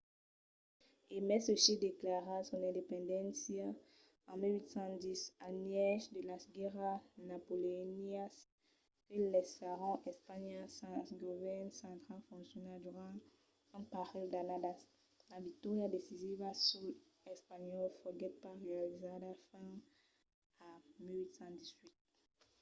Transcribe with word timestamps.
e 1.15 1.17
mai 1.27 1.39
se 1.45 1.53
chile 1.63 1.79
declarèt 1.87 2.45
son 2.49 2.61
independéncia 2.71 3.67
en 4.31 4.35
1810 4.41 5.21
al 5.45 5.55
mièg 5.69 5.99
de 6.15 6.21
las 6.29 6.43
guèrras 6.55 7.03
napoleonianas 7.31 8.35
que 9.05 9.17
laissèron 9.33 9.95
espanha 10.11 10.61
sens 10.77 10.99
un 11.13 11.17
govèrn 11.25 11.67
central 11.83 12.19
foncional 12.29 12.77
durant 12.87 13.15
un 13.77 13.83
parelh 13.93 14.29
d'annadas 14.31 14.79
la 15.31 15.37
victòria 15.47 15.93
decisiva 15.97 16.49
suls 16.67 16.99
espanhòls 17.33 17.97
foguèt 18.01 18.33
pas 18.43 18.57
realizada 18.67 19.29
fins 19.49 19.81
a 20.67 20.69
1818 20.97 21.95